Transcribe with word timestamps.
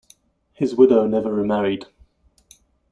His 0.53 0.73
widow 0.73 1.05
never 1.05 1.31
remarried. 1.31 1.85